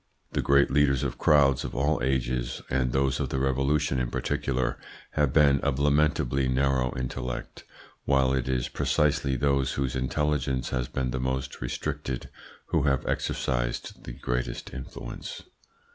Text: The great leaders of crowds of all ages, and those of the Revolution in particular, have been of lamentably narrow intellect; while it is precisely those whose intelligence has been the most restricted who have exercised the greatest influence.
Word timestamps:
The 0.31 0.41
great 0.41 0.71
leaders 0.71 1.03
of 1.03 1.19
crowds 1.19 1.63
of 1.63 1.75
all 1.75 2.01
ages, 2.01 2.59
and 2.71 2.91
those 2.91 3.19
of 3.19 3.29
the 3.29 3.37
Revolution 3.37 3.99
in 3.99 4.09
particular, 4.09 4.79
have 5.11 5.31
been 5.31 5.59
of 5.61 5.77
lamentably 5.77 6.47
narrow 6.47 6.91
intellect; 6.97 7.65
while 8.05 8.33
it 8.33 8.49
is 8.49 8.67
precisely 8.67 9.35
those 9.35 9.73
whose 9.73 9.95
intelligence 9.95 10.71
has 10.71 10.87
been 10.87 11.11
the 11.11 11.19
most 11.19 11.61
restricted 11.61 12.29
who 12.69 12.81
have 12.81 13.05
exercised 13.05 14.03
the 14.03 14.11
greatest 14.13 14.73
influence. 14.73 15.43